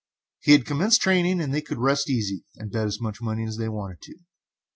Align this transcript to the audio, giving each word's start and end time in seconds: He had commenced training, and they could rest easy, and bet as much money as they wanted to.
He 0.39 0.53
had 0.53 0.65
commenced 0.65 0.99
training, 1.01 1.39
and 1.39 1.53
they 1.53 1.61
could 1.61 1.77
rest 1.77 2.09
easy, 2.09 2.43
and 2.55 2.71
bet 2.71 2.87
as 2.87 2.99
much 2.99 3.21
money 3.21 3.45
as 3.45 3.57
they 3.57 3.69
wanted 3.69 4.01
to. 4.01 4.15